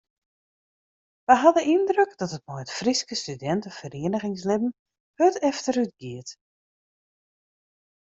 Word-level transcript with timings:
Wy 1.27 1.35
ha 1.41 1.49
de 1.55 1.63
yndruk 1.73 2.11
dat 2.19 2.35
it 2.37 2.45
mei 2.47 2.61
it 2.63 2.75
Fryske 2.77 3.15
studinteferieningslibben 3.21 4.71
hurd 5.17 5.35
efterútgiet. 5.49 6.29